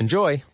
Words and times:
Enjoy! 0.00 0.44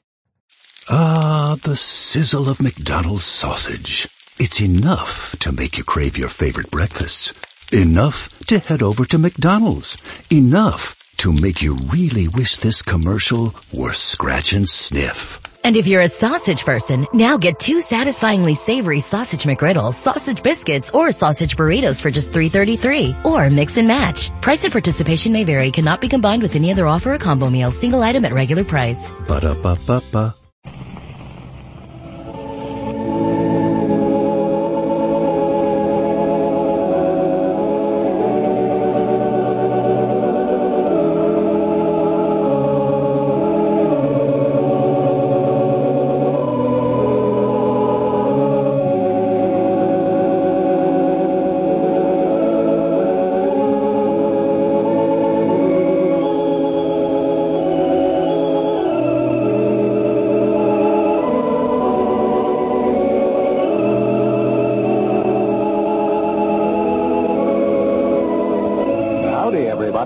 Ah, 0.88 1.56
the 1.62 1.76
sizzle 1.76 2.48
of 2.48 2.62
McDonald's 2.62 3.26
sausage. 3.26 4.08
It's 4.38 4.58
enough 4.62 5.36
to 5.40 5.52
make 5.52 5.76
you 5.76 5.84
crave 5.84 6.16
your 6.16 6.30
favorite 6.30 6.70
breakfasts. 6.70 7.34
Enough 7.70 8.38
to 8.46 8.58
head 8.58 8.80
over 8.80 9.04
to 9.04 9.18
McDonald's. 9.18 9.98
Enough 10.32 10.96
to 11.18 11.30
make 11.30 11.60
you 11.60 11.74
really 11.92 12.26
wish 12.26 12.56
this 12.56 12.80
commercial 12.80 13.54
were 13.70 13.92
scratch 13.92 14.54
and 14.54 14.66
sniff. 14.66 15.40
And 15.64 15.76
if 15.76 15.86
you're 15.86 16.02
a 16.02 16.08
sausage 16.08 16.64
person, 16.64 17.06
now 17.14 17.38
get 17.38 17.58
two 17.58 17.80
satisfyingly 17.80 18.54
savory 18.54 19.00
sausage 19.00 19.44
McGriddles, 19.44 19.94
sausage 19.94 20.42
biscuits, 20.42 20.90
or 20.90 21.10
sausage 21.10 21.56
burritos 21.56 22.02
for 22.02 22.10
just 22.10 22.34
$3.33. 22.34 23.24
Or 23.24 23.48
mix 23.48 23.78
and 23.78 23.88
match. 23.88 24.30
Price 24.42 24.64
and 24.64 24.72
participation 24.72 25.32
may 25.32 25.44
vary. 25.44 25.70
Cannot 25.70 26.02
be 26.02 26.08
combined 26.08 26.42
with 26.42 26.54
any 26.54 26.70
other 26.70 26.86
offer 26.86 27.14
or 27.14 27.18
combo 27.18 27.48
meal. 27.48 27.70
Single 27.70 28.02
item 28.02 28.26
at 28.26 28.34
regular 28.34 28.64
price. 28.64 29.10
Ba-da-ba-ba-ba. 29.26 30.36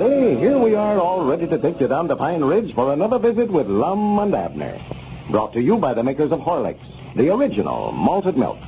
Everybody. 0.03 0.41
Here 0.41 0.59
we 0.59 0.75
are 0.75 0.99
all 0.99 1.25
ready 1.25 1.47
to 1.47 1.59
take 1.59 1.81
you 1.81 1.89
down 1.89 2.09
to 2.09 2.17
Pine 2.17 2.45
Ridge 2.45 2.75
for 2.75 2.93
another 2.93 3.19
visit 3.19 3.51
with 3.51 3.69
Lum 3.69 4.19
and 4.19 4.35
Abner. 4.35 4.79
Brought 5.31 5.53
to 5.55 5.61
you 5.61 5.77
by 5.79 5.95
the 5.95 6.05
makers 6.05 6.31
of 6.31 6.41
Horlicks, 6.41 6.87
the 7.15 7.33
original 7.35 7.93
malted 7.93 8.37
milk. 8.37 8.59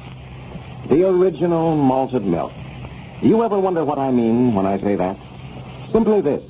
The 0.88 1.08
original 1.08 1.76
malted 1.76 2.24
milk. 2.24 2.52
You 3.22 3.44
ever 3.44 3.58
wonder 3.58 3.84
what 3.84 3.98
I 3.98 4.10
mean 4.10 4.54
when 4.54 4.66
I 4.66 4.78
say 4.78 4.96
that? 4.96 5.16
Simply 5.92 6.20
this. 6.20 6.42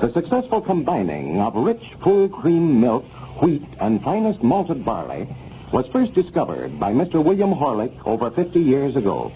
The 0.00 0.12
successful 0.12 0.60
combining 0.60 1.40
of 1.40 1.54
rich, 1.54 1.94
full 2.02 2.28
cream 2.28 2.80
milk, 2.80 3.04
wheat, 3.42 3.64
and 3.80 4.02
finest 4.02 4.42
malted 4.42 4.84
barley 4.84 5.28
was 5.72 5.86
first 5.88 6.14
discovered 6.14 6.78
by 6.78 6.92
Mr. 6.92 7.22
William 7.22 7.52
Horlick 7.52 7.92
over 8.06 8.30
50 8.30 8.60
years 8.60 8.96
ago. 8.96 9.32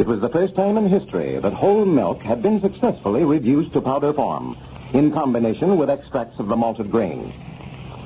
It 0.00 0.06
was 0.06 0.20
the 0.20 0.30
first 0.30 0.54
time 0.54 0.78
in 0.78 0.86
history 0.86 1.38
that 1.38 1.52
whole 1.52 1.84
milk 1.84 2.22
had 2.22 2.40
been 2.40 2.58
successfully 2.58 3.22
reduced 3.22 3.74
to 3.74 3.82
powder 3.82 4.14
form 4.14 4.56
in 4.94 5.12
combination 5.12 5.76
with 5.76 5.90
extracts 5.90 6.38
of 6.38 6.48
the 6.48 6.56
malted 6.56 6.90
grains. 6.90 7.34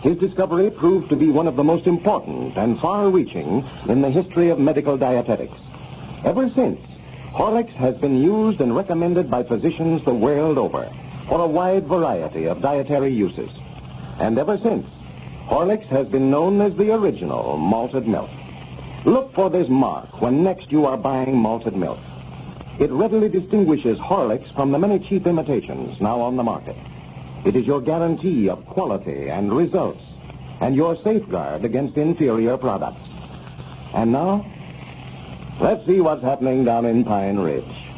His 0.03 0.19
discovery 0.19 0.73
proved 0.73 1.09
to 1.11 1.17
be 1.17 1.31
one 1.31 1.47
of 1.47 1.55
the 1.55 1.63
most 1.63 1.87
important 1.87 2.57
and 2.57 2.81
far-reaching 2.81 3.65
in 3.89 4.03
the 4.03 4.11
history 4.11 4.49
of 4.49 4.59
medical 4.59 4.99
dietetics. 4.99 5.57
Ever 6.25 6.51
since, 6.51 6.81
Horlicks 7.33 7.75
has 7.75 7.95
been 7.95 8.21
used 8.21 8.61
and 8.61 8.75
recommended 8.75 9.31
by 9.31 9.45
physicians 9.45 10.03
the 10.03 10.13
world 10.13 10.59
over 10.59 10.91
for 11.29 11.41
a 11.43 11.47
wide 11.47 11.87
variety 11.87 12.47
of 12.47 12.61
dietary 12.61 13.11
uses. 13.11 13.51
And 14.19 14.37
ever 14.37 14.59
since, 14.59 14.85
Horlicks 15.47 15.87
has 15.87 16.09
been 16.09 16.29
known 16.29 16.61
as 16.61 16.75
the 16.75 16.93
original 16.93 17.57
malted 17.57 18.09
milk. 18.09 18.31
Look 19.05 19.35
for 19.35 19.51
this 19.51 19.69
mark 19.69 20.23
when 20.23 20.43
next 20.43 20.73
you 20.73 20.87
are 20.87 20.97
buying 20.97 21.37
malted 21.37 21.77
milk. 21.77 21.99
It 22.79 22.91
readily 22.91 23.29
distinguishes 23.29 23.99
Horlicks 23.99 24.51
from 24.55 24.73
the 24.73 24.79
many 24.79 24.99
cheap 24.99 25.27
imitations 25.27 26.01
now 26.01 26.21
on 26.21 26.37
the 26.37 26.43
market. 26.43 26.77
It 27.45 27.55
is 27.55 27.67
your 27.67 27.83
guarantee 27.83 28.49
of 28.49 28.65
quality 28.65 29.29
and 29.29 29.53
results 29.53 30.03
and 30.61 30.75
your 30.75 30.97
safeguard 30.97 31.67
against 31.67 31.99
inferior 31.99 32.57
products. 32.57 33.07
And 33.93 34.11
now, 34.11 34.47
let's 35.61 35.85
see 35.87 36.01
what's 36.01 36.23
happening 36.23 36.65
down 36.65 36.87
in 36.87 37.05
Pine 37.05 37.39
Ridge. 37.39 37.91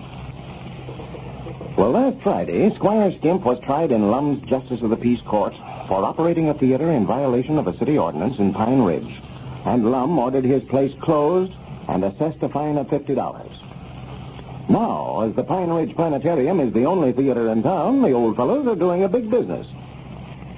Well, 1.76 1.92
last 1.92 2.20
Friday, 2.20 2.74
Squire 2.74 3.12
Skimp 3.12 3.44
was 3.44 3.60
tried 3.60 3.92
in 3.92 4.10
Lum's 4.10 4.42
Justice 4.42 4.82
of 4.82 4.90
the 4.90 4.96
Peace 4.96 5.22
Court 5.22 5.54
for 5.86 6.04
operating 6.04 6.48
a 6.48 6.54
theater 6.54 6.90
in 6.90 7.06
violation 7.06 7.58
of 7.58 7.68
a 7.68 7.76
city 7.76 7.96
ordinance 7.96 8.40
in 8.40 8.52
Pine 8.52 8.82
Ridge. 8.82 9.20
And 9.66 9.90
Lum 9.90 10.16
ordered 10.16 10.44
his 10.44 10.62
place 10.62 10.94
closed 10.94 11.52
and 11.88 12.04
assessed 12.04 12.42
a 12.42 12.48
fine 12.48 12.78
of 12.78 12.86
$50. 12.86 14.68
Now, 14.68 15.20
as 15.22 15.34
the 15.34 15.42
Pine 15.42 15.70
Ridge 15.70 15.94
Planetarium 15.96 16.60
is 16.60 16.72
the 16.72 16.86
only 16.86 17.12
theater 17.12 17.48
in 17.48 17.64
town, 17.64 18.00
the 18.00 18.12
old 18.12 18.36
fellows 18.36 18.66
are 18.68 18.76
doing 18.76 19.02
a 19.02 19.08
big 19.08 19.28
business. 19.28 19.66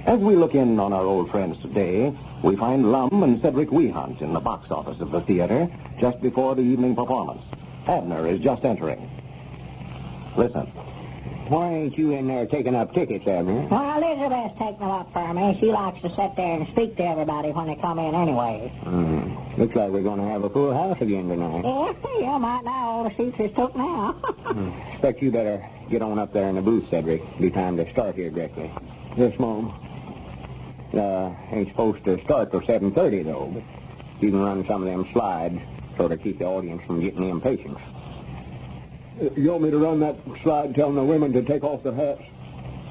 As 0.05 0.19
we 0.19 0.37
look 0.37 0.55
in 0.55 0.79
on 0.79 0.93
our 0.93 1.05
old 1.05 1.31
friends 1.31 1.59
today, 1.59 2.15
we 2.43 2.55
find 2.57 2.93
Lum 2.93 3.23
and 3.23 3.41
Cedric 3.41 3.71
Weehunt 3.71 4.21
in 4.21 4.35
the 4.35 4.41
box 4.41 4.71
office 4.71 5.01
of 5.01 5.11
the 5.11 5.23
theater 5.23 5.69
just 5.99 6.21
before 6.21 6.55
the 6.55 6.63
evening 6.63 6.95
performance. 6.95 7.43
Abner 7.87 8.27
is 8.27 8.41
just 8.41 8.65
entering. 8.65 9.11
Listen. 10.37 10.71
Why 11.49 11.69
ain't 11.71 11.97
you 11.97 12.11
in 12.11 12.27
there 12.27 12.45
taking 12.45 12.75
up 12.75 12.93
tickets, 12.93 13.27
Abner? 13.27 13.67
Well, 13.69 14.03
Elizabeth's 14.03 14.59
taking 14.59 14.81
them 14.81 14.91
up 14.91 15.11
for 15.15 15.33
me. 15.33 15.57
She 15.59 15.73
likes 15.73 15.99
to 16.03 16.11
sit 16.11 16.37
there 16.37 16.59
and 16.59 16.69
speak 16.69 16.97
to 16.97 17.05
everybody 17.05 17.53
when 17.53 17.67
they 17.69 17.77
come 17.77 17.99
in 17.99 18.15
anyway. 18.15 18.71
Hmm. 18.83 19.35
Looks 19.59 19.75
like 19.75 19.91
we're 19.91 20.03
going 20.03 20.19
to 20.19 20.27
have 20.27 20.45
a 20.45 20.51
full 20.51 20.75
house 20.75 21.01
again 21.01 21.27
tonight. 21.27 21.65
Yeah, 21.65 21.93
yeah, 22.21 22.37
might 22.37 22.65
now. 22.65 22.89
All 22.89 23.05
the 23.05 23.17
seats 23.17 23.41
is 23.41 23.51
took 23.57 23.75
now. 23.75 24.13
Hmm. 24.49 24.71
Expect 24.93 25.21
you 25.21 25.31
better 25.31 25.63
get 25.91 26.01
on 26.01 26.19
up 26.19 26.33
there 26.33 26.49
in 26.49 26.55
the 26.55 26.63
booth, 26.63 26.89
Cedric. 26.89 27.23
Be 27.39 27.51
time 27.51 27.77
to 27.77 27.89
start 27.91 28.17
here 28.17 28.31
directly. 28.31 28.71
Yes, 29.17 29.39
Mom. 29.39 29.75
Uh, 30.95 31.31
ain't 31.51 31.69
supposed 31.69 32.03
to 32.05 32.19
start 32.25 32.51
till 32.51 32.63
7.30, 32.63 33.25
though, 33.27 33.51
but 33.53 33.63
you 34.21 34.31
can 34.31 34.43
run 34.43 34.65
some 34.67 34.83
of 34.83 34.89
them 34.89 35.07
slides 35.13 35.61
sort 35.99 36.13
of 36.13 36.23
keep 36.23 36.39
the 36.39 36.47
audience 36.47 36.83
from 36.85 37.01
getting 37.01 37.29
impatient. 37.29 37.77
You 39.21 39.51
want 39.51 39.65
me 39.65 39.71
to 39.71 39.79
run 39.79 40.01
that 40.01 40.17
slide 40.43 40.75
telling 40.75 40.95
the 40.95 41.05
women 41.05 41.33
to 41.33 41.43
take 41.43 41.65
off 41.65 41.83
their 41.83 41.95
hats? 41.95 42.23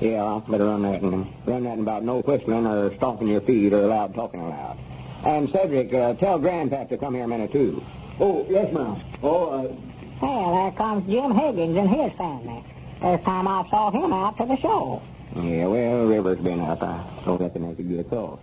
Yeah, 0.01 0.23
I'll 0.23 0.41
better 0.41 0.65
run 0.65 0.81
that 0.83 1.01
and 1.01 1.25
run 1.45 1.63
that 1.63 1.79
about 1.79 2.03
no 2.03 2.21
whistling 2.21 2.67
or 2.67 2.93
stomping 2.95 3.29
your 3.29 3.41
feet 3.41 3.73
or 3.73 3.81
loud 3.87 4.13
talking 4.13 4.41
aloud. 4.41 4.77
And 5.23 5.49
Cedric, 5.49 5.93
uh, 5.93 6.13
tell 6.15 6.39
Grandpap 6.39 6.89
to 6.89 6.97
come 6.97 7.15
here 7.15 7.23
a 7.23 7.27
minute 7.27 7.51
too. 7.51 7.83
Oh, 8.19 8.45
yes, 8.49 8.71
ma'am. 8.73 9.01
All 9.21 9.63
right. 9.63 9.75
Well, 10.21 10.55
there 10.55 10.71
comes 10.71 11.09
Jim 11.09 11.31
Higgins 11.31 11.77
and 11.77 11.89
his 11.89 12.11
family. 12.13 12.63
First 13.01 13.23
time 13.23 13.47
I 13.47 13.65
saw 13.69 13.91
him 13.91 14.11
out 14.11 14.37
to 14.37 14.45
the 14.45 14.57
show. 14.57 15.01
Yeah, 15.35 15.67
well, 15.67 16.07
River's 16.07 16.39
been 16.39 16.59
up. 16.61 16.81
I 16.81 17.03
don't 17.25 17.39
reckon 17.39 17.67
they 17.67 17.75
could 17.75 17.89
get 17.89 18.09
close. 18.09 18.39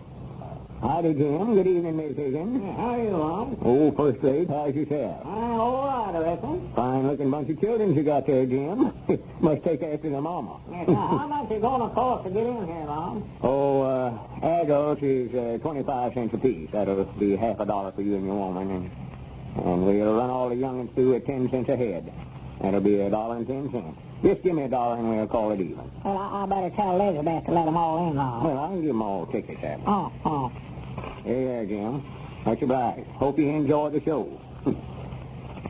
Howdy, 0.87 1.15
Jim. 1.15 1.55
Good 1.55 1.65
evening, 1.65 1.97
Miss 1.97 2.15
Higgins. 2.15 2.77
How 2.77 2.89
are 2.89 2.99
you, 2.99 3.09
Lum? 3.09 3.57
Oh, 3.63 3.91
first 3.93 4.21
rate. 4.21 4.47
How's 4.47 4.75
yourself? 4.75 5.25
Uh, 5.25 5.29
all 5.29 5.83
right, 5.87 6.15
I 6.15 6.21
reckon. 6.21 6.71
Fine-looking 6.75 7.31
bunch 7.31 7.49
of 7.49 7.59
children 7.59 7.95
you 7.95 8.03
got 8.03 8.27
there, 8.27 8.45
Jim. 8.45 8.93
Must 9.39 9.63
take 9.63 9.81
after 9.81 10.11
their 10.11 10.21
mama. 10.21 10.59
Yes, 10.69 10.87
now, 10.87 11.07
how 11.07 11.27
much 11.27 11.49
you 11.49 11.59
going 11.59 11.89
to 11.89 11.95
cost 11.95 12.25
to 12.25 12.29
get 12.29 12.45
in 12.45 12.67
here, 12.67 12.85
Lum? 12.85 13.27
Oh, 13.41 13.81
uh, 13.81 14.13
adult 14.43 15.01
is 15.01 15.33
uh, 15.33 15.57
25 15.63 16.13
cents 16.13 16.33
apiece. 16.35 16.69
That'll 16.71 17.03
be 17.03 17.35
half 17.35 17.59
a 17.59 17.65
dollar 17.65 17.91
for 17.91 18.03
you 18.03 18.17
and 18.17 18.25
your 18.27 18.35
woman. 18.35 18.69
And, 18.69 19.65
and 19.65 19.85
we'll 19.87 20.15
run 20.15 20.29
all 20.29 20.49
the 20.49 20.55
young'uns 20.55 20.91
through 20.93 21.15
at 21.15 21.25
10 21.25 21.49
cents 21.49 21.67
a 21.67 21.77
head. 21.77 22.13
That'll 22.61 22.79
be 22.79 23.01
a 23.01 23.09
dollar 23.09 23.37
and 23.37 23.47
10 23.47 23.71
cents. 23.71 23.97
Just 24.23 24.43
give 24.43 24.53
me 24.53 24.63
a 24.63 24.69
dollar 24.69 24.97
and 24.97 25.09
we'll 25.09 25.27
call 25.27 25.51
it 25.51 25.59
even. 25.59 25.91
Well, 26.03 26.17
I, 26.17 26.43
I 26.43 26.45
better 26.45 26.69
tell 26.75 26.99
Elizabeth 26.99 27.45
to 27.45 27.51
let 27.51 27.65
them 27.65 27.75
all 27.75 28.09
in, 28.09 28.15
Lum. 28.15 28.43
Well, 28.43 28.59
I 28.59 28.67
can 28.67 28.81
give 28.81 28.87
them 28.89 29.01
all 29.01 29.25
tickets, 29.25 29.63
Abby. 29.63 29.83
Oh, 29.87 30.11
oh. 30.25 30.51
Here 31.25 31.41
you 31.41 31.49
are, 31.49 31.65
Jim. 31.65 32.03
Much 32.45 32.61
obliged. 32.61 33.07
Hope 33.17 33.39
you 33.39 33.49
enjoy 33.49 33.89
the 33.89 34.01
show. 34.01 34.39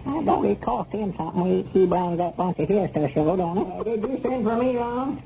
I 0.06 0.22
don't 0.22 0.46
it 0.46 0.62
cost 0.62 0.92
him 0.92 1.16
something? 1.16 1.46
He, 1.46 1.64
he 1.80 1.86
brings 1.88 2.18
that 2.18 2.36
bunch 2.36 2.60
of 2.60 2.68
his 2.68 2.92
to 2.92 3.00
the 3.00 3.10
show, 3.10 3.38
don't 3.38 3.88
it? 3.88 4.02
did 4.02 4.12
you 4.12 4.20
send 4.22 4.46
for 4.46 4.58
me, 4.58 4.78
Lum? 4.78 5.24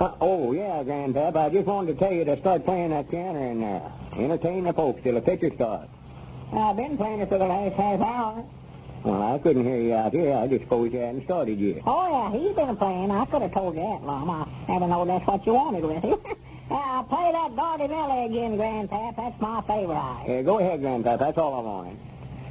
Uh, 0.00 0.12
oh, 0.22 0.52
yeah, 0.52 0.82
Grandpap. 0.82 1.36
I 1.36 1.50
just 1.50 1.66
wanted 1.66 1.92
to 1.92 1.98
tell 1.98 2.12
you 2.12 2.24
to 2.24 2.38
start 2.40 2.64
playing 2.64 2.90
that 2.90 3.10
piano 3.10 3.38
and 3.38 3.62
uh, 3.62 3.90
entertain 4.18 4.64
the 4.64 4.72
folks 4.72 5.02
till 5.02 5.14
the 5.14 5.20
picture 5.20 5.54
starts. 5.54 5.90
I've 6.52 6.76
been 6.76 6.96
playing 6.96 7.20
it 7.20 7.28
for 7.28 7.36
the 7.36 7.46
last 7.46 7.74
half 7.74 8.00
hour. 8.00 8.44
Well, 9.04 9.34
I 9.34 9.38
couldn't 9.38 9.64
hear 9.64 9.76
you 9.78 9.94
out 9.94 10.12
here. 10.12 10.34
I 10.34 10.46
just 10.46 10.62
suppose 10.62 10.90
you 10.90 11.00
hadn't 11.00 11.24
started 11.24 11.60
yet. 11.60 11.82
Oh, 11.86 12.08
yeah, 12.10 12.38
he's 12.38 12.52
been 12.52 12.76
playing. 12.76 13.10
I 13.10 13.26
could 13.26 13.42
have 13.42 13.52
told 13.52 13.74
you 13.74 13.82
that, 13.82 14.02
Lum. 14.04 14.30
I 14.30 14.72
never 14.72 14.88
know 14.88 15.04
that's 15.04 15.26
what 15.26 15.46
you 15.46 15.52
wanted 15.52 15.84
with 15.84 16.02
him. 16.02 16.18
yeah, 16.70 17.02
play 17.08 17.32
that 17.32 17.54
Gardinelli 17.54 18.26
again, 18.26 18.58
Grandpap. 18.58 19.16
That's 19.16 19.40
my 19.40 19.60
favorite. 19.62 20.24
Yeah, 20.26 20.42
go 20.42 20.58
ahead, 20.58 20.80
Grandpap. 20.80 21.18
That's 21.18 21.38
all 21.38 21.54
I 21.54 21.60
wanted. 21.60 21.98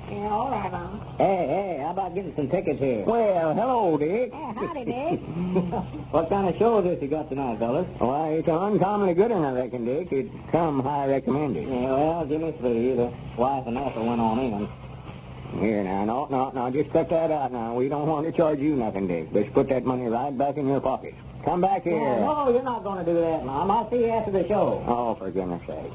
Yeah, 0.09 0.29
all 0.29 0.51
right, 0.51 0.71
Lum. 0.71 1.01
Hey, 1.17 1.47
hey, 1.47 1.79
how 1.83 1.89
about 1.89 2.13
getting 2.13 2.35
some 2.35 2.47
tickets 2.47 2.79
here? 2.79 3.03
Well, 3.05 3.55
hello, 3.55 3.97
Dick. 3.97 4.29
Yeah, 4.31 4.53
howdy, 4.53 4.85
Dick. 4.85 5.19
what 6.11 6.29
kind 6.29 6.47
of 6.47 6.57
show 6.57 6.77
is 6.77 6.83
this 6.83 7.01
you 7.01 7.07
got 7.07 7.27
tonight, 7.27 7.57
fellas? 7.57 7.87
Why, 7.97 8.29
it's 8.29 8.47
an 8.47 8.53
uncommonly 8.53 9.15
good 9.15 9.31
one, 9.31 9.43
I 9.43 9.51
reckon, 9.51 9.83
Dick. 9.83 10.11
It's 10.11 10.29
come 10.51 10.83
high 10.83 11.07
recommended. 11.07 11.67
Yeah, 11.67 11.91
well, 11.91 12.25
Jimmy 12.25 12.53
Spee, 12.59 12.95
the 12.95 13.11
wife 13.35 13.65
and 13.65 13.77
Ethel 13.77 14.05
went 14.05 14.21
on 14.21 14.39
in. 14.39 14.69
Here, 15.59 15.83
now, 15.83 16.05
no, 16.05 16.27
no, 16.29 16.51
no, 16.51 16.69
just 16.69 16.91
cut 16.93 17.09
that 17.09 17.31
out 17.31 17.51
now. 17.51 17.73
We 17.73 17.89
don't 17.89 18.07
want 18.07 18.27
to 18.27 18.31
charge 18.31 18.59
you 18.59 18.75
nothing, 18.75 19.07
Dick. 19.07 19.29
Let's 19.31 19.49
put 19.49 19.69
that 19.69 19.85
money 19.85 20.07
right 20.07 20.37
back 20.37 20.57
in 20.57 20.67
your 20.67 20.81
pocket. 20.81 21.15
Come 21.45 21.61
back 21.61 21.83
here. 21.83 21.99
no, 21.99 22.49
you're 22.49 22.63
not 22.63 22.83
going 22.83 23.05
to 23.05 23.11
do 23.11 23.19
that, 23.19 23.45
Mom. 23.45 23.69
I'll 23.69 23.89
see 23.89 24.05
you 24.05 24.09
after 24.09 24.31
the 24.31 24.47
show. 24.47 24.83
Oh, 24.87 25.15
for 25.15 25.29
goodness 25.29 25.61
sake. 25.67 25.91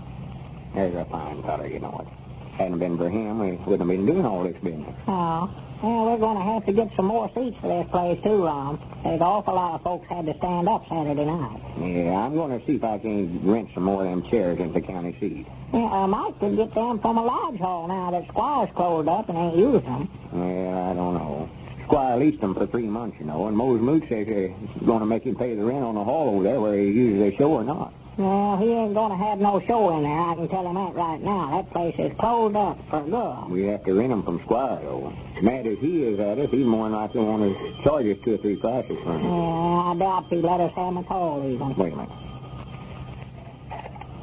There's 0.75 0.95
a 0.95 1.05
fine 1.07 1.43
feller, 1.43 1.67
you 1.67 1.81
know 1.81 2.07
it. 2.07 2.53
Hadn't 2.57 2.79
been 2.79 2.97
for 2.97 3.09
him, 3.09 3.39
we 3.41 3.53
wouldn't 3.53 3.81
have 3.81 3.89
been 3.89 4.07
doing 4.07 4.25
all 4.25 4.45
this 4.45 4.57
business. 4.63 4.95
Oh. 5.09 5.51
Well, 5.83 6.05
we're 6.05 6.19
going 6.19 6.37
to 6.37 6.43
have 6.43 6.67
to 6.67 6.73
get 6.75 6.95
some 6.95 7.07
more 7.07 7.31
seats 7.35 7.57
for 7.59 7.69
this 7.69 7.87
place, 7.91 8.23
too, 8.23 8.45
Ron. 8.45 8.79
There's 9.03 9.17
an 9.17 9.23
awful 9.23 9.55
lot 9.55 9.77
of 9.77 9.83
folks 9.83 10.07
had 10.09 10.27
to 10.27 10.37
stand 10.37 10.69
up 10.69 10.87
Saturday 10.91 11.25
night. 11.25 11.59
Yeah, 11.79 12.19
I'm 12.19 12.35
going 12.35 12.61
to 12.61 12.67
see 12.67 12.77
if 12.77 12.85
I 12.85 12.99
can 12.99 13.41
rent 13.51 13.71
some 13.73 13.85
more 13.85 14.05
of 14.05 14.11
them 14.11 14.23
chairs 14.23 14.61
at 14.61 14.75
the 14.75 14.83
county 14.83 15.17
seat. 15.19 15.47
Yeah, 15.73 15.89
I 15.91 16.05
might 16.05 16.39
could 16.39 16.57
get 16.57 16.75
them 16.75 16.99
from 17.01 17.17
a 17.17 17.25
lodge 17.25 17.59
hall 17.59 17.89
now 17.89 18.11
that 18.11 18.29
Squire's 18.29 18.71
closed 18.75 19.09
up 19.09 19.31
and 19.31 19.39
ain't 19.39 19.57
using 19.57 19.81
them. 19.81 20.11
Yeah, 20.35 20.91
I 20.91 20.95
don't 20.95 21.15
know. 21.15 21.49
Squire 21.91 22.19
leased 22.19 22.41
them 22.41 22.55
for 22.55 22.67
three 22.67 22.87
months, 22.87 23.19
you 23.19 23.27
know, 23.27 23.49
and 23.49 23.57
Mose 23.57 23.81
Moot 23.81 24.09
says 24.09 24.25
they're 24.25 24.55
going 24.87 25.01
to 25.01 25.07
make 25.07 25.25
him 25.25 25.35
pay 25.35 25.57
the 25.57 25.65
rent 25.65 25.83
on 25.83 25.97
the 25.97 26.05
hall 26.05 26.37
over 26.37 26.45
there 26.45 26.61
where 26.61 26.77
he 26.77 26.89
uses 26.89 27.21
a 27.21 27.37
show 27.37 27.51
or 27.51 27.65
not. 27.65 27.93
Well, 28.17 28.57
he 28.59 28.71
ain't 28.71 28.95
going 28.95 29.11
to 29.11 29.17
have 29.17 29.41
no 29.41 29.61
show 29.67 29.97
in 29.97 30.05
there. 30.05 30.21
I 30.21 30.37
can 30.37 30.47
tell 30.47 30.69
him 30.69 30.77
that 30.77 30.95
right 30.95 31.21
now. 31.21 31.51
That 31.51 31.69
place 31.73 31.97
is 31.99 32.17
closed 32.17 32.55
up 32.55 32.79
for 32.91 33.01
good. 33.01 33.51
We 33.51 33.63
have 33.65 33.83
to 33.87 33.95
rent 33.95 34.11
them 34.11 34.23
from 34.23 34.39
Squire, 34.39 34.79
though. 34.83 35.13
Mad 35.43 35.67
as 35.67 35.79
he 35.79 36.05
is 36.05 36.21
at 36.21 36.39
us, 36.39 36.49
he's 36.53 36.65
more 36.65 36.85
than 36.85 36.93
likely 36.93 37.23
want 37.23 37.59
to 37.59 37.83
charge 37.83 38.07
us 38.07 38.19
two 38.23 38.35
or 38.35 38.37
three 38.37 38.55
prices 38.55 38.97
for 39.03 39.19
him. 39.19 39.25
Yeah. 39.25 39.91
I 39.91 39.97
doubt 39.99 40.27
he'd 40.31 40.43
let 40.43 40.61
us 40.61 40.73
have 40.77 40.95
them 40.95 41.05
at 41.05 41.11
all, 41.11 41.45
even. 41.45 41.75
Wait 41.75 41.93
a 41.93 41.97
minute. 41.97 42.13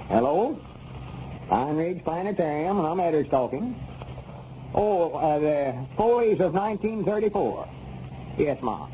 Hello? 0.07 0.57
Pine 1.49 1.75
Ridge 1.75 2.03
Planetarium, 2.05 2.77
and 2.77 2.87
I'm 2.87 2.97
Edders 2.99 3.29
talking. 3.29 3.75
Oh, 4.73 5.11
uh, 5.11 5.39
the 5.39 5.87
Follies 5.97 6.39
of 6.39 6.53
1934. 6.53 7.67
Yes, 8.37 8.61
Ma. 8.61 8.87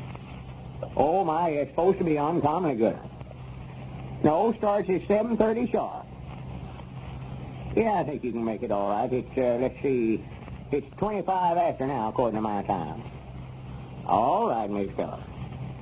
Oh, 0.96 1.24
my, 1.24 1.48
it's 1.50 1.70
supposed 1.70 1.98
to 1.98 2.04
be 2.04 2.18
uncommonly 2.18 2.76
good. 2.76 2.98
No, 4.22 4.54
starts 4.54 4.88
at 4.88 5.02
7.30 5.02 5.70
sharp. 5.70 6.06
Yeah, 7.76 7.94
I 7.94 8.04
think 8.04 8.22
you 8.24 8.32
can 8.32 8.44
make 8.44 8.62
it 8.62 8.70
all 8.70 8.90
right. 8.90 9.12
It's, 9.12 9.36
uh, 9.36 9.58
let's 9.60 9.80
see, 9.82 10.24
it's 10.70 10.86
25 10.98 11.56
after 11.56 11.86
now, 11.86 12.08
according 12.08 12.36
to 12.36 12.40
my 12.40 12.62
time. 12.62 13.02
All 14.06 14.48
right, 14.48 14.70
Miss 14.70 14.90
Phillips. 14.96 15.22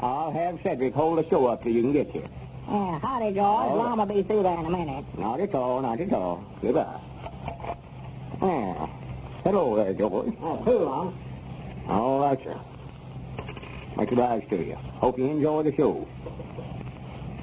I'll 0.01 0.33
have 0.33 0.59
Cedric 0.65 0.95
hold 0.95 1.19
the 1.19 1.29
show 1.29 1.47
up 1.47 1.63
till 1.63 1.73
you 1.73 1.83
can 1.83 1.93
get 1.93 2.11
here. 2.11 2.29
Yeah, 2.69 2.99
howdy, 3.01 3.35
George. 3.35 3.69
Oh. 3.71 3.77
Mom 3.77 3.99
will 3.99 4.07
be 4.07 4.23
through 4.23 4.43
there 4.43 4.59
in 4.59 4.65
a 4.65 4.71
minute. 4.71 5.05
Not 5.19 5.41
at 5.41 5.55
all, 5.55 5.81
not 5.83 6.01
at 6.01 6.13
all. 6.13 6.45
Goodbye. 6.61 7.01
Well, 8.41 8.91
hello 9.45 9.77
there, 9.77 9.93
George. 9.95 10.35
Oh, 10.41 10.63
long. 10.67 11.19
All 11.89 12.21
right, 12.21 12.43
sir. 12.43 12.59
Much 13.97 14.11
obliged 14.13 14.49
to 14.51 14.57
you. 14.65 14.75
Hope 14.75 15.19
you 15.19 15.27
enjoy 15.27 15.63
the 15.63 15.75
show. 15.75 16.07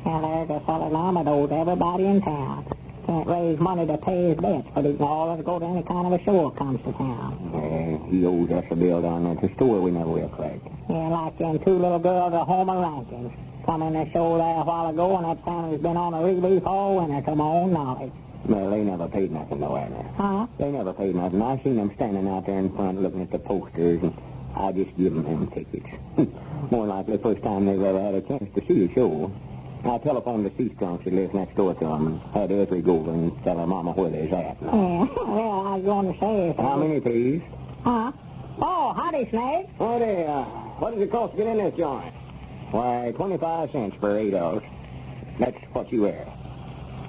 Well, 0.06 0.22
there's 0.22 0.62
a 0.62 0.66
fellow 0.66 0.90
that 0.90 1.28
owes 1.30 1.52
everybody 1.52 2.06
in 2.06 2.22
town. 2.22 2.66
Can't 3.06 3.28
raise 3.28 3.60
money 3.60 3.86
to 3.88 3.98
pay 3.98 4.30
his 4.30 4.38
debts, 4.38 4.68
but 4.74 4.86
he 4.86 4.94
can 4.94 5.02
always 5.02 5.44
go 5.44 5.60
to 5.60 5.66
any 5.66 5.84
kind 5.84 6.08
of 6.08 6.14
a 6.14 6.24
show 6.24 6.50
that 6.50 6.58
comes 6.58 6.80
to 6.84 6.94
town. 6.94 7.52
Uh, 7.54 8.10
he 8.10 8.26
owes 8.26 8.50
us 8.52 8.66
a 8.72 8.76
bill 8.76 9.02
down 9.02 9.26
at 9.28 9.42
the 9.42 9.50
store 9.56 9.82
we 9.82 9.92
never 9.92 10.10
will 10.10 10.30
collect. 10.30 10.66
Yeah, 10.90 11.08
like 11.10 11.38
them 11.38 11.60
two 11.60 11.74
little 11.74 12.00
girls 12.00 12.34
at 12.34 12.46
Homer 12.48 12.80
Rankins. 12.80 13.34
Come 13.66 13.82
in 13.84 13.94
the 13.94 14.10
show 14.12 14.38
there 14.38 14.62
a 14.62 14.64
while 14.64 14.90
ago, 14.90 15.18
and 15.18 15.26
that 15.26 15.44
family's 15.44 15.82
been 15.82 15.98
on 15.98 16.14
a 16.14 16.24
relief 16.24 16.66
all 16.66 16.98
winter 16.98 17.22
to 17.30 17.36
my 17.36 17.46
own 17.46 17.74
knowledge. 17.74 18.12
Well, 18.46 18.70
they 18.70 18.84
never 18.84 19.08
paid 19.08 19.32
nothing, 19.32 19.60
though, 19.60 19.78
Abner. 19.78 20.10
Huh? 20.18 20.48
They 20.58 20.72
never 20.72 20.94
paid 20.94 21.16
nothing. 21.16 21.42
I 21.42 21.62
seen 21.64 21.76
them 21.76 21.92
standing 21.96 22.28
out 22.28 22.46
there 22.46 22.60
in 22.60 22.74
front 22.76 23.02
looking 23.02 23.22
at 23.22 23.32
the 23.32 23.40
posters, 23.40 24.02
and 24.02 24.14
I 24.56 24.72
just 24.72 24.96
give 24.98 25.14
them 25.14 25.24
them 25.24 25.48
tickets. 25.52 25.90
More 26.72 26.88
likely 26.88 27.18
the 27.18 27.24
first 27.24 27.44
time 27.44 27.66
they've 27.66 27.82
ever 27.82 28.02
had 28.02 28.16
a 28.16 28.22
chance 28.22 28.50
to 28.56 28.66
see 28.68 28.86
a 28.86 28.94
show. 28.94 29.32
I 29.86 29.98
telephoned 30.00 30.46
the 30.46 30.52
Seastrong, 30.58 31.02
she 31.04 31.10
lives 31.12 31.34
next 31.34 31.56
door 31.56 31.74
to 31.74 31.80
them, 31.80 32.08
and 32.08 32.22
had 32.34 32.52
Every 32.52 32.82
go 32.82 32.98
over 32.98 33.12
and 33.12 33.44
tell 33.44 33.58
her 33.60 33.68
mama 33.68 33.92
where 33.92 34.10
they's 34.10 34.32
at. 34.32 34.58
Yeah, 34.62 34.62
well, 34.72 35.68
I 35.68 35.76
was 35.76 35.86
going 35.86 36.14
to 36.14 36.20
say... 36.20 36.56
How 36.58 36.76
many, 36.76 37.00
please? 37.00 37.42
Huh? 37.84 38.12
Oh, 38.62 38.94
howdy, 38.94 39.30
Snake. 39.30 39.68
Howdy. 39.80 40.26
uh, 40.26 40.44
what 40.80 40.94
does 40.94 41.02
it 41.02 41.12
cost 41.12 41.32
to 41.32 41.38
get 41.38 41.48
in 41.48 41.58
this 41.58 41.74
joint? 41.76 42.14
Why, 42.72 43.14
25 43.16 43.72
cents 43.72 43.96
for 44.00 44.18
eight 44.18 44.34
hours. 44.34 44.64
That's 45.40 45.58
what 45.74 45.92
you 45.92 46.02
wear. 46.04 46.28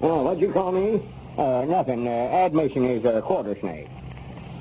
Well, 0.00 0.24
what'd 0.24 0.40
you 0.40 0.52
call 0.52 0.72
me? 0.72 1.02
Uh, 1.40 1.64
nothing. 1.64 2.06
Uh, 2.06 2.10
admission 2.10 2.84
is 2.84 3.02
a 3.06 3.22
quarter 3.22 3.58
snake. 3.60 3.88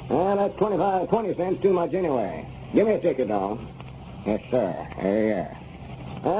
Well, 0.08 0.38
that's 0.38 0.56
25, 0.58 1.10
20 1.10 1.36
cents 1.36 1.62
too 1.62 1.74
much 1.74 1.94
anyway. 1.94 2.48
Give 2.74 2.88
me 2.88 2.94
a 2.94 3.00
ticket, 3.00 3.28
dog. 3.28 3.60
Yes, 4.26 4.42
sir. 4.50 4.88
Here 5.02 5.28
you 5.28 5.34
are. 5.36 5.56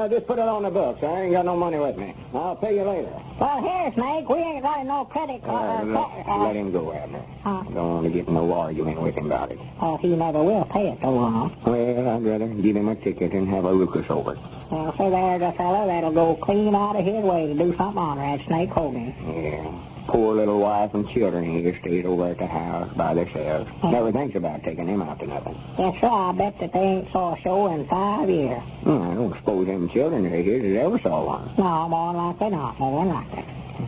Uh, 0.04 0.08
just 0.08 0.26
put 0.26 0.38
it 0.38 0.48
on 0.48 0.62
the 0.62 0.70
books. 0.70 1.02
I 1.04 1.22
ain't 1.22 1.32
got 1.32 1.44
no 1.44 1.56
money 1.56 1.78
with 1.78 1.96
me. 1.98 2.14
I'll 2.34 2.56
pay 2.56 2.76
you 2.76 2.82
later. 2.84 3.12
Well, 3.38 3.62
here, 3.62 3.92
Snake, 3.92 4.28
we 4.28 4.36
ain't 4.36 4.62
got 4.62 4.84
no 4.86 5.04
credit 5.04 5.42
Uh, 5.44 5.48
card. 5.48 5.88
let, 5.88 6.26
let 6.38 6.56
him 6.56 6.72
go, 6.72 6.92
Abner. 6.92 7.22
Huh? 7.44 7.62
Don't 7.74 7.74
want 7.90 8.04
to 8.04 8.10
get 8.10 8.26
in 8.28 8.34
no 8.34 8.52
argument 8.52 9.00
with 9.00 9.14
him 9.16 9.26
about 9.26 9.52
it. 9.52 9.58
Oh, 9.80 9.96
he 9.98 10.16
never 10.16 10.42
will 10.42 10.64
pay 10.66 10.88
it 10.88 11.00
though, 11.02 11.10
long. 11.12 11.54
Well, 11.64 12.08
I'd 12.16 12.22
rather 12.24 12.46
give 12.48 12.76
him 12.76 12.88
a 12.88 12.94
ticket 12.96 13.32
and 13.32 13.46
have 13.48 13.64
a 13.64 13.70
Lucas 13.72 14.08
over. 14.10 14.38
Well, 14.70 14.94
so 14.98 15.10
there's 15.10 15.42
a 15.42 15.52
fellow 15.52 15.86
that'll 15.86 16.12
go 16.12 16.34
clean 16.36 16.74
out 16.74 16.96
of 16.96 17.04
his 17.04 17.22
way 17.24 17.46
to 17.46 17.54
do 17.54 17.74
something 17.76 17.98
on 17.98 18.18
that 18.18 18.40
Snake 18.46 18.70
Hogan. 18.70 19.14
Yeah. 19.26 19.70
Poor 20.10 20.34
little 20.34 20.58
wife 20.58 20.92
and 20.94 21.08
children 21.08 21.44
here 21.44 21.72
stayed 21.76 22.04
over 22.04 22.26
at 22.26 22.38
the 22.38 22.46
house 22.46 22.92
by 22.96 23.14
themselves. 23.14 23.70
Never 23.84 24.10
thinks 24.10 24.34
about 24.34 24.64
taking 24.64 24.86
them 24.86 25.02
out 25.02 25.20
to 25.20 25.26
nothing. 25.28 25.56
Yes, 25.78 26.00
sir, 26.00 26.08
I 26.08 26.32
bet 26.32 26.58
that 26.58 26.72
they 26.72 26.80
ain't 26.80 27.12
saw 27.12 27.34
a 27.34 27.38
show 27.38 27.72
in 27.72 27.86
five 27.86 28.28
years. 28.28 28.60
Well, 28.82 29.02
I 29.02 29.14
don't 29.14 29.36
suppose 29.36 29.66
them 29.66 29.88
children 29.88 30.26
of 30.26 30.32
his 30.32 30.64
has 30.64 30.76
ever 30.84 30.98
saw 30.98 31.24
one. 31.26 31.54
No, 31.56 31.64
I'm 31.64 31.90
more 31.90 32.12
likely 32.12 32.50
not. 32.50 32.80
More 32.80 33.04
likely. 33.04 33.44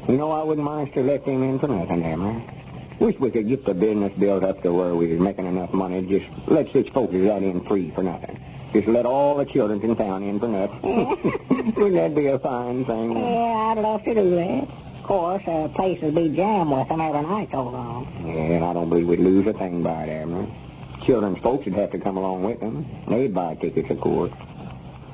You 0.09 0.17
know, 0.17 0.31
I 0.31 0.45
wouldn't 0.45 0.65
mind 0.65 0.93
to 0.95 1.03
let 1.03 1.25
them 1.27 1.43
in 1.43 1.59
for 1.59 1.67
nothing, 1.67 2.05
Emma. 2.05 2.41
Wish 3.01 3.19
we 3.19 3.33
could 3.33 3.49
get 3.49 3.65
the 3.65 3.75
business 3.75 4.13
built 4.17 4.45
up 4.45 4.63
to 4.63 4.73
where 4.73 4.95
we 4.95 5.09
was 5.09 5.19
making 5.19 5.47
enough 5.47 5.73
money. 5.73 6.03
Just 6.07 6.31
let 6.47 6.71
such 6.71 6.91
folks 6.91 7.15
as 7.15 7.25
that 7.25 7.43
in 7.43 7.63
free 7.65 7.91
for 7.91 8.05
nothing. 8.05 8.39
Just 8.73 8.87
let 8.87 9.07
all 9.07 9.35
the 9.37 9.45
children 9.45 9.83
in 9.83 9.97
town 9.97 10.23
in 10.23 10.39
for 10.39 10.47
nothing. 10.47 11.07
Wouldn't 11.75 11.95
that 11.95 12.15
be 12.15 12.29
a 12.29 12.39
fine 12.39 12.85
thing? 12.85 13.11
Yeah, 13.11 13.75
I'd 13.75 13.79
love 13.79 14.05
to 14.05 14.15
do 14.15 14.31
that. 14.37 14.82
Of 15.13 15.19
course, 15.19 15.47
uh, 15.47 15.69
place 15.69 16.01
would 16.01 16.15
be 16.15 16.31
jammed 16.31 16.71
with 16.71 16.89
them 16.89 16.99
every 16.99 17.21
night 17.21 17.51
so 17.53 17.65
long. 17.65 18.09
Yeah, 18.25 18.67
I 18.67 18.73
don't 18.73 18.89
believe 18.89 19.09
we'd 19.09 19.21
lose 19.21 19.47
a 19.47 19.53
thing 19.53 19.83
by 19.83 20.05
it, 20.05 20.09
Abner. 20.09 20.47
Children's 21.03 21.39
folks 21.41 21.67
would 21.67 21.75
have 21.75 21.91
to 21.91 21.99
come 21.99 22.17
along 22.17 22.45
with 22.45 22.61
them. 22.61 22.87
They'd 23.07 23.35
buy 23.35 23.57
tickets, 23.57 23.91
of 23.91 24.01
course. 24.01 24.33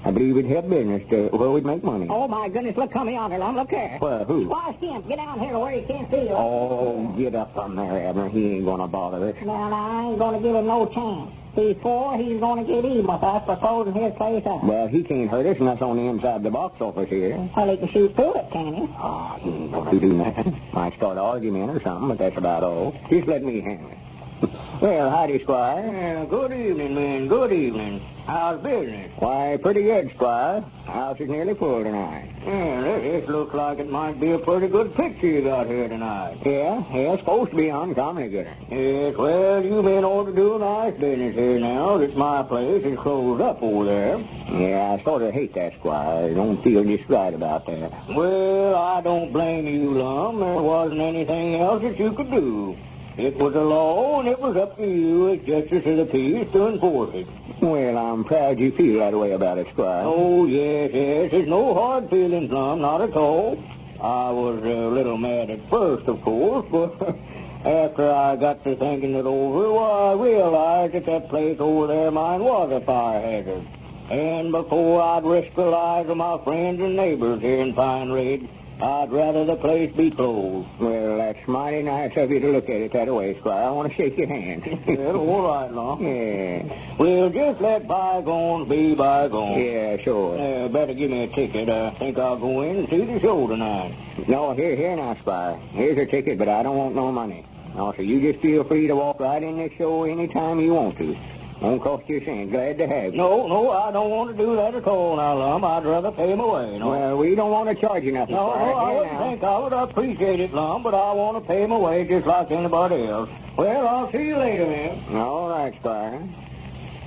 I 0.04 0.12
believe 0.12 0.36
we'd 0.36 0.46
have 0.54 0.70
business 0.70 1.02
to 1.10 1.36
where 1.36 1.50
we'd 1.50 1.66
make 1.66 1.82
money. 1.82 2.06
Oh, 2.08 2.28
my 2.28 2.48
goodness, 2.48 2.76
look, 2.76 2.92
come 2.92 3.10
yonder, 3.10 3.38
Lum, 3.38 3.56
look 3.56 3.72
here. 3.72 3.98
Well, 4.00 4.24
who? 4.24 4.46
Why, 4.46 4.70
him, 4.80 5.02
get 5.02 5.16
down 5.16 5.40
here 5.40 5.50
to 5.50 5.58
where 5.58 5.72
he 5.72 5.82
can't 5.82 6.08
see 6.12 6.28
you. 6.28 6.30
Oh, 6.30 7.12
get 7.18 7.34
up 7.34 7.52
from 7.52 7.74
there, 7.74 8.08
Abner. 8.08 8.28
He 8.28 8.52
ain't 8.52 8.66
gonna 8.66 8.86
bother 8.86 9.30
us. 9.30 9.34
Now, 9.42 9.68
now, 9.68 9.90
I 9.90 10.10
ain't 10.10 10.18
going 10.20 10.40
to 10.40 10.40
give 10.40 10.54
him 10.54 10.66
no 10.66 10.86
chance. 10.86 11.32
Before 11.58 12.16
he's 12.16 12.38
going 12.38 12.64
to 12.64 12.72
get 12.72 12.84
even 12.84 13.04
with 13.04 13.20
us 13.20 13.44
for 13.44 13.56
closing 13.56 13.92
his 13.92 14.12
place 14.12 14.46
up. 14.46 14.62
Uh, 14.62 14.66
well, 14.68 14.86
he 14.86 15.02
can't 15.02 15.28
hurt 15.28 15.44
us 15.44 15.56
unless 15.58 15.82
on 15.82 15.96
the 15.96 16.02
inside 16.02 16.36
of 16.36 16.42
the 16.44 16.52
box 16.52 16.80
office 16.80 17.10
here. 17.10 17.50
Well, 17.56 17.68
he 17.68 17.76
can 17.76 17.88
shoot 17.88 18.14
through 18.14 18.34
it, 18.34 18.48
can 18.52 18.74
he? 18.74 18.88
Oh, 18.96 19.36
he 19.42 19.50
ain't 19.50 19.72
gonna 19.72 19.98
do 19.98 20.12
nothing. 20.12 20.60
Might 20.72 20.94
start 20.94 21.16
an 21.16 21.24
argument 21.24 21.76
or 21.76 21.80
something, 21.80 22.10
but 22.10 22.18
that's 22.18 22.38
about 22.38 22.62
all. 22.62 22.94
Just 23.10 23.26
let 23.26 23.42
me 23.42 23.60
handle 23.60 23.90
it. 23.90 23.98
Well, 24.80 25.10
howdy, 25.10 25.40
Squire. 25.40 25.90
Yeah, 25.92 26.24
good 26.24 26.52
evening, 26.52 26.94
man. 26.94 27.26
Good 27.26 27.52
evening. 27.52 28.00
How's 28.28 28.60
business? 28.60 29.10
Why, 29.18 29.58
pretty 29.60 29.82
good, 29.82 30.10
Squire. 30.10 30.60
House 30.86 31.18
is 31.18 31.28
nearly 31.28 31.54
full 31.54 31.82
tonight. 31.82 32.30
Yeah, 32.46 32.82
this, 32.82 33.02
this 33.22 33.28
looks 33.28 33.54
like 33.54 33.80
it 33.80 33.90
might 33.90 34.20
be 34.20 34.30
a 34.30 34.38
pretty 34.38 34.68
good 34.68 34.94
picture 34.94 35.26
you 35.26 35.42
got 35.42 35.66
here 35.66 35.88
tonight. 35.88 36.38
Yeah, 36.44 36.84
yeah, 36.92 37.12
it's 37.14 37.22
supposed 37.22 37.50
to 37.50 37.56
be 37.56 37.72
uncommonly 37.72 38.28
good. 38.28 38.46
Yes, 38.70 39.16
well, 39.16 39.64
you 39.64 39.82
men 39.82 40.04
ought 40.04 40.26
to 40.26 40.32
do 40.32 40.54
a 40.54 40.58
nice 40.60 40.94
business 40.94 41.34
here 41.34 41.58
now 41.58 41.98
that 41.98 42.16
my 42.16 42.44
place 42.44 42.84
is 42.84 42.96
closed 42.96 43.42
up 43.42 43.60
over 43.60 43.84
there. 43.84 44.18
Yeah, 44.52 44.96
I 44.96 45.02
sort 45.02 45.22
of 45.22 45.34
hate 45.34 45.54
that, 45.54 45.74
Squire. 45.74 46.30
I 46.30 46.34
don't 46.34 46.62
feel 46.62 46.84
just 46.84 47.08
right 47.08 47.34
about 47.34 47.66
that. 47.66 47.90
Well, 48.10 48.76
I 48.76 49.00
don't 49.00 49.32
blame 49.32 49.66
you, 49.66 49.90
Lum. 49.94 50.38
There 50.38 50.62
wasn't 50.62 51.00
anything 51.00 51.56
else 51.56 51.82
that 51.82 51.98
you 51.98 52.12
could 52.12 52.30
do. 52.30 52.78
It 53.18 53.36
was 53.36 53.52
a 53.56 53.64
law, 53.64 54.20
and 54.20 54.28
it 54.28 54.38
was 54.38 54.56
up 54.56 54.76
to 54.76 54.86
you 54.86 55.30
as 55.30 55.40
justice 55.40 55.84
of 55.84 55.96
the 55.96 56.06
peace 56.06 56.46
to 56.52 56.68
enforce 56.68 57.16
it. 57.16 57.26
Well, 57.60 57.98
I'm 57.98 58.22
proud 58.22 58.60
you 58.60 58.70
feel 58.70 59.00
that 59.00 59.12
way 59.12 59.32
about 59.32 59.58
it, 59.58 59.66
Squire. 59.70 60.04
Oh, 60.06 60.46
yes, 60.46 60.92
yes. 60.94 61.32
There's 61.32 61.48
no 61.48 61.74
hard 61.74 62.08
feelings, 62.10 62.48
Lum, 62.52 62.80
not 62.80 63.00
at 63.00 63.16
all. 63.16 63.60
I 64.00 64.30
was 64.30 64.62
a 64.62 64.86
little 64.86 65.18
mad 65.18 65.50
at 65.50 65.68
first, 65.68 66.06
of 66.06 66.22
course, 66.22 66.66
but 66.70 67.18
after 67.64 68.08
I 68.08 68.36
got 68.36 68.62
to 68.62 68.76
thinking 68.76 69.16
it 69.16 69.26
over, 69.26 69.72
well, 69.72 70.12
I 70.12 70.22
realized 70.22 70.92
that 70.92 71.06
that 71.06 71.28
place 71.28 71.58
over 71.58 71.88
there 71.88 72.12
mine 72.12 72.44
was 72.44 72.70
a 72.70 72.80
fire 72.82 73.20
hazard. 73.20 73.66
And 74.10 74.52
before 74.52 75.02
I'd 75.02 75.24
risk 75.24 75.54
the 75.54 75.66
lives 75.66 76.08
of 76.08 76.16
my 76.16 76.38
friends 76.44 76.80
and 76.80 76.94
neighbors 76.94 77.42
here 77.42 77.58
in 77.58 77.74
Pine 77.74 78.12
Ridge, 78.12 78.48
I'd 78.80 79.10
rather 79.10 79.44
the 79.44 79.56
place 79.56 79.90
be 79.92 80.10
closed. 80.10 80.68
Well, 80.78 81.16
that's 81.16 81.46
mighty 81.48 81.82
nice 81.82 82.16
of 82.16 82.30
you 82.30 82.38
to 82.38 82.52
look 82.52 82.68
at 82.68 82.76
it 82.76 82.92
that 82.92 83.12
way, 83.12 83.36
Squire. 83.38 83.64
I 83.64 83.70
want 83.70 83.90
to 83.90 83.94
shake 83.96 84.16
your 84.16 84.28
hand. 84.28 84.80
well, 84.86 85.16
all 85.16 85.48
right, 85.48 85.72
Lum. 85.72 86.00
yeah. 86.00 86.96
We'll 86.96 87.30
just 87.30 87.60
let 87.60 87.88
bygones 87.88 88.68
be 88.68 88.94
bygones. 88.94 89.58
Yeah, 89.60 89.96
sure. 89.96 90.38
Uh, 90.38 90.68
better 90.68 90.94
give 90.94 91.10
me 91.10 91.24
a 91.24 91.26
ticket. 91.28 91.68
I 91.68 91.90
think 91.90 92.18
I'll 92.18 92.36
go 92.36 92.62
in 92.62 92.76
and 92.76 92.88
see 92.88 93.04
the 93.04 93.18
show 93.18 93.48
tonight. 93.48 93.96
No, 94.28 94.52
here, 94.54 94.76
here 94.76 94.94
now, 94.96 95.14
Squire. 95.16 95.56
Here's 95.72 95.96
your 95.96 96.06
ticket, 96.06 96.38
but 96.38 96.48
I 96.48 96.62
don't 96.62 96.76
want 96.76 96.94
no 96.94 97.10
money. 97.10 97.44
No, 97.74 97.92
so 97.92 98.02
you 98.02 98.20
just 98.20 98.40
feel 98.42 98.62
free 98.64 98.86
to 98.86 98.94
walk 98.96 99.18
right 99.20 99.42
in 99.42 99.56
this 99.56 99.72
show 99.72 100.04
any 100.04 100.28
time 100.28 100.60
you 100.60 100.74
want 100.74 100.96
to. 100.98 101.16
Won't 101.60 101.82
cost 101.82 102.04
you 102.08 102.18
a 102.18 102.24
cent. 102.24 102.50
Glad 102.52 102.78
to 102.78 102.86
have 102.86 103.12
you. 103.14 103.18
No, 103.18 103.46
no, 103.48 103.70
I 103.72 103.90
don't 103.90 104.10
want 104.10 104.30
to 104.30 104.36
do 104.36 104.54
that 104.56 104.74
at 104.76 104.86
all 104.86 105.16
now, 105.16 105.34
Lum. 105.36 105.64
I'd 105.64 105.84
rather 105.84 106.12
pay 106.12 106.30
him 106.32 106.38
away. 106.40 106.78
No, 106.78 106.90
Well, 106.90 107.18
we 107.18 107.34
don't 107.34 107.50
want 107.50 107.68
to 107.68 107.74
charge 107.74 108.04
you 108.04 108.12
nothing, 108.12 108.36
no, 108.36 108.46
no, 108.46 108.52
I 108.76 108.90
Here 108.90 108.98
wouldn't 108.98 109.12
now. 109.14 109.18
think 109.28 109.42
I 109.44 109.58
would 109.58 109.72
appreciate 109.72 110.40
it, 110.40 110.54
Lum, 110.54 110.82
but 110.84 110.94
I 110.94 111.12
want 111.14 111.36
to 111.36 111.40
pay 111.40 111.62
him 111.64 111.72
away 111.72 112.04
just 112.06 112.26
like 112.26 112.50
anybody 112.52 113.04
else. 113.06 113.28
Well, 113.56 113.88
I'll 113.88 114.12
see 114.12 114.28
you 114.28 114.36
later, 114.38 114.66
then. 114.66 115.16
All 115.16 115.48
right, 115.50 115.74
Squire. 115.74 116.22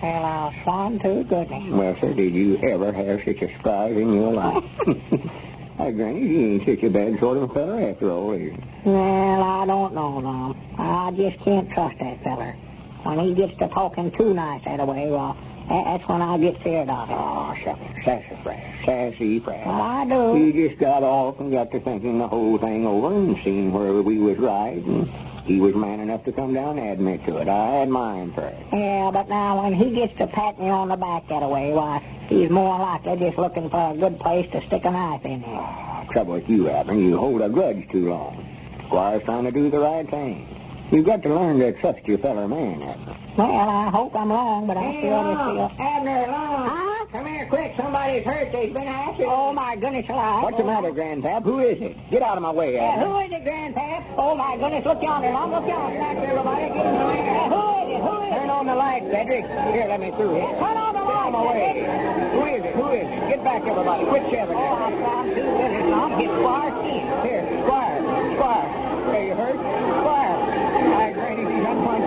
Well, 0.01 0.25
I'll 0.25 0.53
swan 0.63 0.99
to 0.99 1.23
goodness. 1.23 1.71
Well, 1.71 1.95
sir, 2.01 2.13
did 2.13 2.33
you 2.33 2.57
ever 2.61 2.91
have 2.91 3.23
such 3.23 3.41
a 3.43 3.49
surprise 3.51 3.95
in 3.95 4.13
your 4.13 4.33
life? 4.33 4.63
Hey, 5.77 5.93
Granny, 5.93 6.19
you 6.27 6.39
ain't 6.53 6.65
such 6.65 6.83
a 6.83 6.89
bad 6.91 7.17
sort 7.19 7.37
of 7.37 7.43
a 7.49 7.53
feller 7.55 7.79
after 7.89 8.11
all, 8.11 8.33
is 8.33 8.51
he? 8.51 8.57
Well, 8.83 9.41
I 9.41 9.65
don't 9.65 9.95
know, 9.95 10.09
Lum. 10.17 10.55
I 10.77 11.11
just 11.17 11.39
can't 11.39 11.71
trust 11.71 11.97
that 11.97 12.21
feller. 12.23 12.55
When 13.03 13.19
he 13.19 13.33
gets 13.33 13.55
to 13.57 13.67
talking 13.67 14.11
too 14.11 14.33
nice 14.33 14.63
that 14.65 14.85
way, 14.87 15.07
uh, 15.07 15.11
well, 15.11 15.37
that's 15.67 16.07
when 16.07 16.21
I 16.21 16.37
get 16.37 16.59
scared 16.59 16.89
of 16.89 17.07
him. 17.09 17.17
Oh, 17.19 17.55
sassafras, 17.63 18.59
sassafras. 18.85 19.65
Well, 19.65 19.81
I 19.81 20.05
do. 20.05 20.33
He 20.35 20.51
just 20.51 20.77
got 20.79 21.01
off 21.03 21.39
and 21.39 21.51
got 21.51 21.71
to 21.71 21.79
thinking 21.79 22.19
the 22.19 22.27
whole 22.27 22.57
thing 22.57 22.85
over 22.85 23.13
and 23.13 23.37
seeing 23.39 23.71
where 23.71 24.01
we 24.03 24.17
was 24.19 24.37
right, 24.37 24.83
and 24.83 25.09
he 25.45 25.59
was 25.59 25.73
man 25.73 25.99
enough 25.99 26.23
to 26.25 26.31
come 26.31 26.53
down 26.53 26.77
and 26.77 26.89
admit 26.89 27.25
to 27.25 27.37
it. 27.37 27.47
I 27.47 27.81
admire 27.81 28.21
him 28.21 28.33
for 28.33 28.45
it. 28.45 28.57
Yeah, 28.71 29.09
but 29.11 29.27
now 29.29 29.63
when 29.63 29.73
he 29.73 29.91
gets 29.91 30.15
to 30.17 30.27
patting 30.27 30.65
you 30.65 30.71
on 30.71 30.89
the 30.89 30.97
back 30.97 31.27
that 31.29 31.41
way, 31.49 31.73
why, 31.73 31.99
he's 32.29 32.49
more 32.49 32.77
likely 32.77 33.17
just 33.17 33.37
looking 33.37 33.69
for 33.69 33.91
a 33.91 33.95
good 33.97 34.19
place 34.19 34.47
to 34.51 34.61
stick 34.61 34.85
a 34.85 34.91
knife 34.91 35.25
in 35.25 35.41
there. 35.41 35.49
Oh, 35.59 36.05
trouble 36.11 36.33
with 36.33 36.49
you, 36.49 36.69
Abner, 36.69 36.93
you 36.93 37.17
hold 37.17 37.41
a 37.41 37.49
grudge 37.49 37.87
too 37.89 38.09
long. 38.09 38.45
Squire's 38.85 39.23
trying 39.23 39.45
to 39.45 39.51
do 39.51 39.69
the 39.69 39.79
right 39.79 40.07
thing. 40.07 40.47
You've 40.91 41.05
got 41.05 41.23
to 41.23 41.29
learn 41.29 41.59
to 41.59 41.71
trust 41.71 42.05
your 42.05 42.17
fellow 42.17 42.47
man, 42.49 42.83
Abner. 42.83 43.15
Well, 43.37 43.69
I 43.69 43.89
hope 43.89 44.13
I'm 44.13 44.29
wrong, 44.29 44.67
but 44.67 44.75
I 44.75 44.81
Hey, 44.81 44.99
still 45.07 45.23
just 45.23 45.39
Lum, 45.39 45.55
feel... 45.55 45.71
Abner, 45.79 46.27
Lum. 46.27 46.67
Huh? 46.67 47.05
Come 47.13 47.25
here, 47.27 47.45
quick. 47.47 47.73
Somebody's 47.77 48.25
hurt. 48.25 48.51
They've 48.51 48.73
been 48.73 48.87
after 48.87 49.23
you. 49.23 49.29
Oh, 49.31 49.53
my 49.53 49.75
goodness 49.77 50.09
alive. 50.09 50.43
What's 50.43 50.57
the 50.57 50.65
matter, 50.65 50.91
Grandpap? 50.91 51.43
Who 51.43 51.59
is 51.59 51.79
it? 51.81 51.95
Get 52.11 52.21
out 52.23 52.35
of 52.35 52.43
my 52.43 52.51
way, 52.51 52.73
Yeah, 52.75 52.91
Abner. 52.99 53.05
who 53.07 53.19
is 53.19 53.31
it, 53.31 53.45
Grandpap? 53.45 54.03
Oh, 54.17 54.35
my 54.35 54.57
goodness, 54.57 54.83
look 54.85 55.01
yonder, 55.01 55.31
Lum, 55.31 55.51
look 55.51 55.65
yonder. 55.67 55.97
That's 55.97 56.19
everybody. 56.27 56.61
Get 56.75 56.85
in 56.85 56.99
the 56.99 57.05
ring. 57.07 57.25
Yeah, 57.25 57.49
who 57.49 57.87
is 57.87 57.95
it? 57.95 58.01
Who 58.03 58.21
is 58.23 58.33
Turn 58.35 58.49
on 58.49 58.65
the 58.65 58.75
light, 58.75 59.03
Cedric. 59.11 59.45
Here, 59.47 59.87
let 59.87 59.99
me 60.01 60.11
through 60.11 60.33
here. 60.35 60.51
Turn 60.59 60.75
on 60.75 60.93
the 60.93 60.99
Get 60.99 61.15
out 61.15 61.27
of 61.27 61.31
my 61.31 61.39
light, 61.39 61.55
way. 61.55 61.87
Who 62.35 62.43
is 62.51 62.65
it? 62.67 62.75
Who 62.75 62.87
is 62.91 63.07
it? 63.07 63.29
Get 63.31 63.43
back, 63.45 63.61
everybody. 63.63 64.03
Quit 64.11 64.23
shoving 64.27 64.57
Oh, 64.57 64.59
there. 64.59 64.75
I'm 64.75 64.97
trying 64.99 65.29
to 65.29 65.35
goodness, 65.39 65.87
Lum. 65.87 66.19
Get 66.19 66.29
Squire 66.35 66.71
King. 66.83 67.05
Here, 67.23 67.43
Squire. 67.63 67.99
Squire. 68.35 68.67
Are 69.15 69.23
you 69.23 69.35
hurt? 69.35 69.80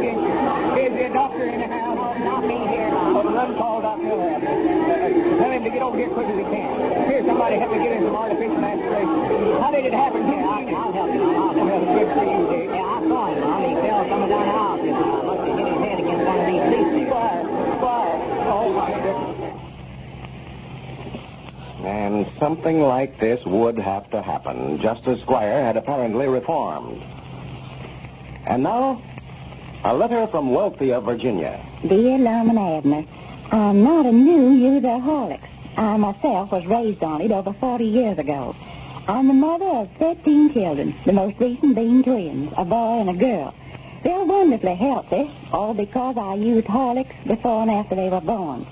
Squire. 0.05 0.25
Hi, 0.25 0.65
Grady. 0.65 0.85
He's 0.85 0.85
unconscious. 0.85 0.85
Is 0.85 0.93
there 0.93 1.11
a 1.11 1.13
doctor 1.13 1.45
in 1.45 1.61
the 1.61 1.69
house? 1.69 2.19
Not 2.19 2.47
me 2.47 2.59
here. 2.67 2.91
Well, 2.91 3.25
run. 3.25 3.55
Abner. 3.85 4.13
Uh, 4.13 4.41
tell 5.39 5.51
him 5.51 5.65
to 5.65 5.71
get 5.71 5.83
over 5.83 5.97
here 5.97 6.09
quick 6.09 6.27
as 6.27 6.39
he 6.39 6.45
can. 6.45 7.11
Here, 7.11 7.25
somebody 7.25 7.57
help 7.57 7.73
me 7.73 7.79
get 7.79 7.97
him 7.97 8.05
some 8.05 8.17
artificial. 8.17 8.61
How 9.61 9.71
did 9.71 9.85
it 9.85 9.95
happen 9.95 10.25
here? 10.27 10.41
I'll, 10.41 10.93
help 10.93 11.15
you, 11.15 11.23
I'll 11.23 11.55
help 11.55 11.57
you. 11.57 11.71
good 11.95 12.09
for 12.13 12.25
you. 12.25 12.75
Yeah, 12.75 12.83
I 12.83 13.01
saw 13.09 13.27
him, 13.27 13.41
Lum. 13.41 13.63
He 13.69 13.75
fell 13.75 14.05
coming 14.09 14.29
down 14.29 14.47
the 14.47 14.53
house. 14.53 14.81
He 14.81 14.91
uh, 14.91 15.23
must 15.25 15.41
have 15.47 15.59
hit 15.59 15.69
his 15.69 15.79
head 15.79 15.99
against 16.01 16.27
one 16.27 16.39
of 16.41 16.47
these. 16.47 16.65
Oh. 18.57 19.41
And 21.85 22.27
something 22.39 22.81
like 22.81 23.19
this 23.19 23.45
would 23.45 23.79
have 23.79 24.09
to 24.11 24.23
happen, 24.23 24.79
just 24.79 25.07
as 25.07 25.21
Squire 25.21 25.63
had 25.63 25.77
apparently 25.77 26.29
reformed. 26.29 27.03
And 28.47 28.63
now, 28.63 29.03
a 29.87 29.93
letter 29.93 30.27
from 30.29 30.51
wealthy 30.51 30.95
of 30.95 31.05
Virginia. 31.05 31.61
Dear 31.87 32.17
Lum 32.17 32.49
and 32.49 32.59
Abner, 32.59 33.05
I'm 33.53 33.85
not 33.85 34.07
a 34.07 34.13
new 34.13 34.53
user 34.53 34.89
of 34.89 35.03
Horlicks. 35.03 35.47
I 35.77 35.99
myself 35.99 36.53
was 36.53 36.65
raised 36.65 37.05
on 37.05 37.21
it 37.21 37.31
over 37.31 37.53
40 37.53 37.85
years 37.85 38.19
ago. 38.19 38.57
I'm 39.07 39.29
the 39.29 39.35
mother 39.35 39.67
of 39.67 39.91
13 39.99 40.55
children, 40.55 40.95
the 41.05 41.13
most 41.13 41.39
recent 41.39 41.77
being 41.77 42.03
twins, 42.03 42.51
a 42.57 42.65
boy 42.65 43.01
and 43.01 43.11
a 43.11 43.13
girl. 43.13 43.55
They're 44.03 44.25
wonderfully 44.25 44.75
healthy, 44.75 45.31
all 45.53 45.75
because 45.75 46.17
I 46.17 46.33
used 46.37 46.67
Horlicks 46.67 47.23
before 47.27 47.61
and 47.61 47.71
after 47.71 47.95
they 47.95 48.09
were 48.09 48.23
born. 48.23 48.67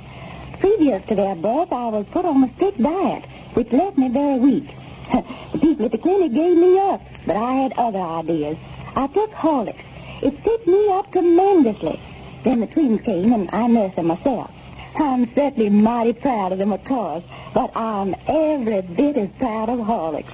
Previous 0.61 1.05
to 1.09 1.15
their 1.15 1.35
birth, 1.35 1.75
I 1.75 1.89
was 1.89 2.07
put 2.11 2.25
on 2.25 2.43
a 2.43 2.55
strict 2.55 2.83
diet, 2.83 3.27
which 3.53 3.71
left 3.71 3.99
me 3.99 4.09
very 4.09 4.39
weak. 4.39 4.75
the 5.53 5.59
people 5.59 5.85
at 5.85 5.93
the 5.93 5.99
clinic 5.99 6.33
gave 6.33 6.57
me 6.57 6.79
up, 6.79 7.03
but 7.27 7.37
I 7.37 7.53
had 7.53 7.75
other 7.77 8.01
ideas. 8.01 8.57
I 8.97 9.09
took 9.09 9.31
Horlicks. 9.33 9.85
It 10.23 10.43
fixed 10.43 10.67
me 10.67 10.89
up 10.91 11.11
tremendously. 11.13 12.01
Then 12.45 12.61
the 12.61 12.67
twins 12.67 13.01
came, 13.03 13.33
and 13.33 13.51
I 13.53 13.67
nursed 13.67 13.97
them 13.97 14.07
myself. 14.07 14.51
I'm 14.97 15.33
certainly 15.35 15.71
mighty 15.71 16.13
proud 16.13 16.53
of 16.53 16.59
them, 16.59 16.73
of 16.73 16.85
course, 16.85 17.25
but 17.55 17.77
I'm 17.77 18.15
every 18.29 18.83
bit 18.83 19.17
as 19.17 19.29
proud 19.39 19.69
of 19.69 19.81
Horlicks. 19.81 20.33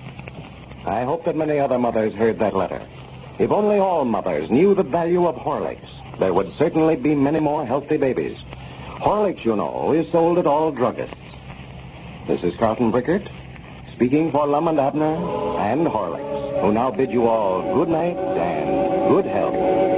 I 0.84 1.02
hope 1.02 1.24
that 1.24 1.36
many 1.36 1.58
other 1.58 1.78
mothers 1.78 2.12
heard 2.14 2.38
that 2.40 2.54
letter. 2.54 2.82
If 3.38 3.50
only 3.50 3.78
all 3.78 4.04
mothers 4.04 4.50
knew 4.50 4.74
the 4.74 4.82
value 4.82 5.26
of 5.26 5.36
Horlicks, 5.36 5.88
there 6.18 6.34
would 6.34 6.52
certainly 6.54 6.96
be 6.96 7.14
many 7.14 7.40
more 7.40 7.64
healthy 7.64 7.96
babies. 7.96 8.38
Horlicks, 9.00 9.44
you 9.44 9.54
know, 9.54 9.92
is 9.92 10.10
sold 10.10 10.38
at 10.38 10.46
all 10.46 10.72
druggists. 10.72 11.14
This 12.26 12.42
is 12.42 12.56
Carlton 12.56 12.90
Brickert, 12.90 13.28
speaking 13.92 14.32
for 14.32 14.46
Lum 14.46 14.68
and 14.68 14.80
Abner 14.80 15.14
and 15.60 15.86
Horlicks, 15.86 16.60
who 16.60 16.72
now 16.72 16.90
bid 16.90 17.12
you 17.12 17.26
all 17.26 17.62
good 17.74 17.88
night 17.88 18.16
and 18.16 18.87
good 19.08 19.24
health. 19.24 19.97